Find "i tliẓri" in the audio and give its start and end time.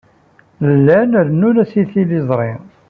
1.81-2.51